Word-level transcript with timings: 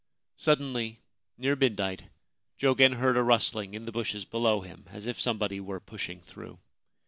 Suddenly, 0.37 0.99
near 1.37 1.55
midnight, 1.55 2.05
Jogen 2.59 2.93
heard 2.95 3.15
a 3.17 3.21
rustling 3.21 3.75
in 3.75 3.85
the 3.85 3.91
bushes 3.91 4.25
below 4.25 4.61
him, 4.61 4.85
as 4.87 5.05
if 5.05 5.21
somebody 5.21 5.59
were 5.59 5.79
pushing 5.79 6.23
through. 6.23 6.57